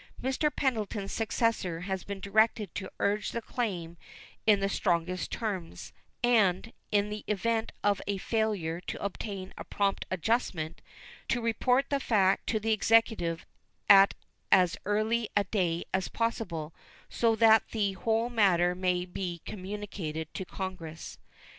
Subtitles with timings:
[0.19, 0.49] Mr.
[0.55, 3.97] Pendleton's successor has been directed to urge the claim
[4.47, 5.93] in the strongest terms,
[6.23, 10.81] and, in the event of a failure to obtain a prompt adjustment,
[11.27, 13.45] to report the fact to the Executive
[13.87, 14.15] at
[14.51, 16.73] as early a day as possible,
[17.07, 21.19] so that the whole matter may be communicated to Congress.